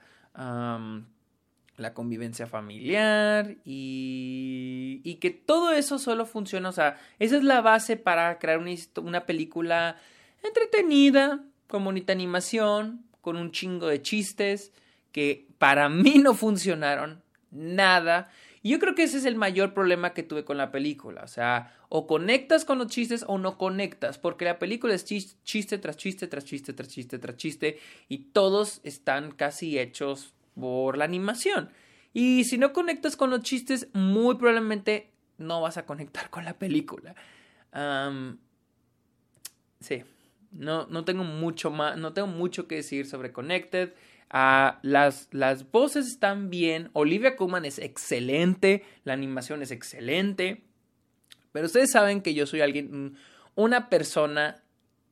La 1.82 1.94
convivencia 1.94 2.48
familiar 2.48 3.56
y, 3.66 5.02
y, 5.04 5.16
que 5.16 5.32
todo 5.32 5.72
eso 5.72 6.00
solo 6.00 6.26
funciona. 6.26 6.70
O 6.70 6.72
sea, 6.72 7.00
esa 7.20 7.38
es 7.38 7.44
la 7.44 7.62
base 7.62 7.98
para 7.98 8.38
crear 8.40 8.60
una, 8.60 8.72
una 8.98 9.26
película 9.26 9.98
entretenida, 10.44 11.44
con 11.68 11.84
bonita 11.84 12.14
animación, 12.14 13.06
con 13.22 13.38
un 13.38 13.52
chingo 13.52 13.88
de 13.88 14.02
chistes 14.02 14.72
que 15.12 15.48
para 15.58 15.90
mí 15.90 16.20
no 16.20 16.34
funcionaron 16.34 17.22
nada. 17.52 18.30
Y 18.64 18.70
yo 18.70 18.80
creo 18.80 18.94
que 18.94 19.04
ese 19.04 19.18
es 19.18 19.26
el 19.26 19.36
mayor 19.36 19.74
problema 19.74 20.14
que 20.14 20.24
tuve 20.24 20.46
con 20.46 20.58
la 20.58 20.72
película. 20.72 21.22
O 21.24 21.28
sea, 21.28 21.76
o 21.90 22.06
conectas 22.06 22.64
con 22.64 22.78
los 22.78 22.88
chistes 22.88 23.26
o 23.28 23.38
no 23.38 23.58
conectas, 23.58 24.18
porque 24.18 24.46
la 24.46 24.60
película 24.60 24.94
es 24.94 25.04
chiste 25.06 25.78
tras 25.80 25.98
chiste, 25.98 26.28
tras 26.28 26.46
chiste, 26.46 26.74
tras 26.74 26.88
chiste, 26.90 27.20
tras 27.20 27.38
chiste, 27.38 27.80
y 28.08 28.30
todos 28.32 28.82
están 28.84 29.32
casi 29.32 29.80
hechos 29.80 30.34
por 30.60 30.98
la 30.98 31.06
animación. 31.06 31.70
Y 32.14 32.44
si 32.44 32.58
no 32.58 32.74
conectas 32.74 33.16
con 33.16 33.30
los 33.30 33.42
chistes, 33.42 33.88
muy 33.94 34.36
probablemente 34.36 35.12
no 35.38 35.62
vas 35.62 35.78
a 35.78 35.86
conectar 35.86 36.30
con 36.30 36.46
la 36.46 36.58
película. 36.58 37.16
sí, 39.80 40.04
no, 40.52 40.86
no 40.88 41.06
tengo 41.06 41.24
mucho 41.24 41.72
más, 41.72 41.98
no 41.98 42.14
tengo 42.14 42.28
mucho 42.28 42.68
que 42.68 42.76
decir 42.76 43.06
sobre 43.06 43.32
Connected. 43.32 43.94
Ah, 44.30 44.80
las, 44.82 45.28
las 45.32 45.70
voces 45.72 46.08
están 46.08 46.50
bien. 46.50 46.90
Olivia 46.94 47.36
Colman 47.36 47.66
es 47.66 47.80
excelente. 47.80 48.86
La 49.04 49.14
animación 49.14 49.62
es 49.62 49.72
excelente. 49.72 50.64
Pero 51.52 51.66
ustedes 51.66 51.92
saben 51.92 52.22
que 52.22 52.34
yo 52.34 52.46
soy 52.46 52.62
alguien, 52.62 53.18
una 53.56 53.90
persona 53.90 54.64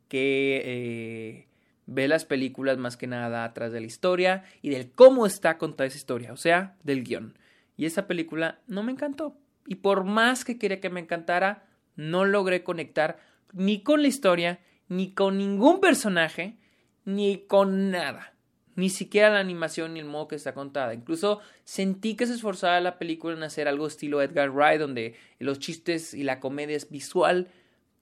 que 0.08 0.62
eh, 0.66 1.48
ve 1.90 2.08
las 2.08 2.26
películas 2.26 2.78
más 2.78 2.98
que 2.98 3.08
nada 3.08 3.44
atrás 3.44 3.72
de 3.72 3.80
la 3.80 3.88
historia 3.88 4.44
y 4.62 4.70
del 4.70 4.92
cómo 4.92 5.26
está 5.26 5.58
contada 5.58 5.88
esa 5.88 5.98
historia, 5.98 6.32
o 6.32 6.38
sea, 6.38 6.76
del 6.84 7.04
guion. 7.04 7.38
Y 7.76 7.86
esa 7.86 8.08
película 8.08 8.60
no 8.68 8.84
me 8.84 8.92
encantó. 8.92 9.36
Y 9.66 9.76
por 9.76 10.04
más 10.04 10.46
que 10.46 10.58
quería 10.58 10.80
que 10.80 10.90
me 10.90 11.00
encantara, 11.00 11.68
no 11.96 12.26
logré 12.26 12.64
conectar 12.64 13.20
ni 13.54 13.82
con 13.82 14.02
la 14.02 14.08
historia 14.08 14.60
ni 14.88 15.14
con 15.14 15.38
ningún 15.38 15.80
personaje, 15.80 16.58
ni 17.06 17.46
con 17.46 17.92
nada. 17.92 18.34
Ni 18.76 18.90
siquiera 18.90 19.30
la 19.30 19.40
animación 19.40 19.94
ni 19.94 20.00
el 20.00 20.06
modo 20.06 20.30
que 20.30 20.36
está 20.36 20.54
contada. 20.54 20.94
Incluso 20.94 21.42
sentí 21.64 22.16
que 22.16 22.26
se 22.26 22.34
esforzaba 22.34 22.80
la 22.80 22.98
película 22.98 23.36
en 23.36 23.44
hacer 23.44 23.68
algo 23.68 23.88
estilo 23.88 24.22
Edgar 24.22 24.52
Wright, 24.52 24.80
donde 24.80 25.16
los 25.38 25.60
chistes 25.60 26.14
y 26.14 26.24
la 26.24 26.40
comedia 26.40 26.76
es 26.76 26.90
visual, 26.90 27.50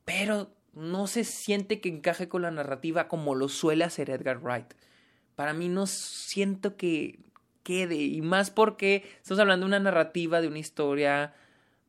pero 0.05 0.56
no 0.77 1.07
se 1.07 1.23
siente 1.23 1.81
que 1.81 1.89
encaje 1.89 2.29
con 2.29 2.43
la 2.43 2.51
narrativa 2.51 3.07
como 3.07 3.35
lo 3.35 3.49
suele 3.49 3.83
hacer 3.83 4.09
Edgar 4.09 4.39
Wright. 4.39 4.73
Para 5.35 5.53
mí 5.53 5.69
no 5.69 5.87
siento 5.87 6.77
que 6.77 7.19
quede, 7.63 7.95
y 7.95 8.21
más 8.21 8.49
porque 8.51 9.03
estamos 9.17 9.39
hablando 9.39 9.65
de 9.65 9.69
una 9.69 9.79
narrativa, 9.79 10.39
de 10.39 10.47
una 10.47 10.59
historia, 10.59 11.33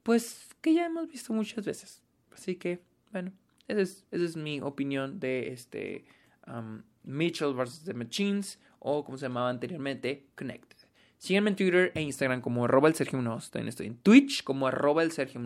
pues 0.03 0.49
que 0.61 0.75
ya 0.75 0.87
hemos 0.87 1.09
visto 1.09 1.33
muchas 1.33 1.65
veces. 1.65 2.03
Así 2.33 2.57
que, 2.57 2.81
bueno, 3.13 3.33
esa 3.69 4.03
es, 4.11 4.37
mi 4.37 4.61
opinión 4.61 5.21
de 5.21 5.53
este 5.53 6.05
um, 6.47 6.83
Mitchell 7.05 7.55
vs. 7.55 7.85
The 7.85 7.95
Machines 7.95 8.59
o 8.79 9.05
como 9.05 9.19
se 9.19 9.27
llamaba 9.27 9.51
anteriormente, 9.51 10.27
Connected. 10.35 10.77
Sígueme 11.19 11.51
en 11.51 11.57
Twitter 11.57 11.93
e 11.95 12.01
Instagram 12.01 12.41
como 12.41 12.65
arroba 12.65 12.89
el 12.89 12.95
Sergio 12.95 13.21
Estoy, 13.37 13.69
estoy 13.69 13.87
en 13.89 13.99
Twitch 13.99 14.45
como 14.45 14.67
arroba 14.67 15.03
el 15.03 15.13
Sergio 15.13 15.41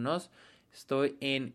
Estoy 0.73 1.17
en, 1.21 1.55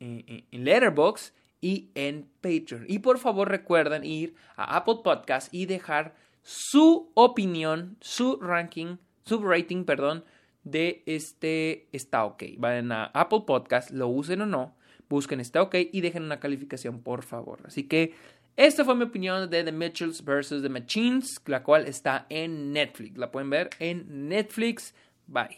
en, 0.00 0.44
Letterboxd 0.50 1.32
y 1.60 1.90
en 1.94 2.28
Patreon. 2.40 2.86
Y 2.88 3.00
por 3.00 3.18
favor 3.18 3.48
recuerden 3.48 4.04
ir 4.04 4.34
a 4.56 4.76
Apple 4.76 4.98
Podcast 5.04 5.52
y 5.54 5.66
dejar 5.66 6.14
su 6.42 7.10
opinión, 7.14 7.96
su 8.00 8.36
ranking, 8.40 8.96
su 9.24 9.42
rating, 9.42 9.84
perdón, 9.84 10.24
de 10.64 11.02
este 11.06 11.88
está 11.92 12.24
ok. 12.24 12.42
Vayan 12.58 12.92
a 12.92 13.04
Apple 13.06 13.42
Podcast, 13.46 13.90
lo 13.90 14.08
usen 14.08 14.42
o 14.42 14.46
no, 14.46 14.74
busquen 15.08 15.40
está 15.40 15.62
ok 15.62 15.76
y 15.92 16.00
dejen 16.00 16.24
una 16.24 16.40
calificación, 16.40 17.02
por 17.02 17.22
favor. 17.22 17.60
Así 17.64 17.84
que 17.84 18.14
esta 18.56 18.84
fue 18.84 18.94
mi 18.94 19.04
opinión 19.04 19.48
de 19.48 19.64
The 19.64 19.72
Mitchells 19.72 20.24
vs. 20.24 20.62
The 20.62 20.68
Machines, 20.68 21.40
la 21.46 21.62
cual 21.62 21.86
está 21.86 22.26
en 22.28 22.72
Netflix. 22.72 23.16
La 23.16 23.30
pueden 23.30 23.50
ver 23.50 23.70
en 23.78 24.28
Netflix. 24.28 24.94
Bye. 25.26 25.56